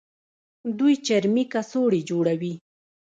[0.77, 2.53] دوی چرمي کڅوړې جوړوي.